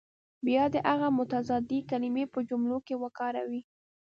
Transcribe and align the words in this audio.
بیا 0.45 0.63
دې 0.73 0.79
هغه 0.89 1.07
متضادې 1.17 1.79
کلمې 1.89 2.25
په 2.33 2.39
جملو 2.49 2.77
کې 2.87 2.95
وکاروي. 3.03 3.61